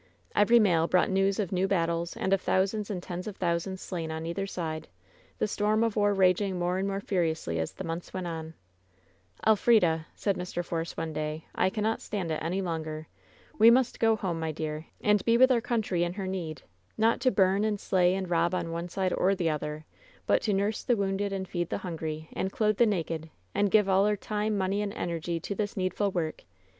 [0.35, 3.81] Every mail brought news of new battles and of thou* sands and tens of thousands
[3.83, 4.87] slain on either side;
[5.37, 8.55] th« storm of war raging more and more furiously as th^ months went on.
[9.45, 10.65] "Elfrida 1" said Mr.
[10.65, 13.07] Force one day, "I cannot stand U 34 WHEN SHADOWS DIE any longer!
[13.59, 16.63] We must go home, my dear, and be with our country in her need!
[16.97, 19.85] Not to bum and slay and rob on one side or the other,
[20.25, 23.87] but to nurse the wounded and feed the hungry, and clothe the naked— and give
[23.87, 26.43] all our time, money and energy to this needful work.